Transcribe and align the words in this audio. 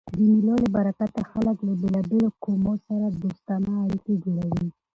د 0.15 0.17
مېلو 0.27 0.53
له 0.63 0.67
برکته 0.75 1.21
خلک 1.31 1.57
له 1.67 1.73
بېلابېلو 1.81 2.29
قومو 2.43 2.73
سره 2.87 3.05
دوستانه 3.21 3.69
اړیکي 3.85 4.13
جوړوي. 4.23 4.67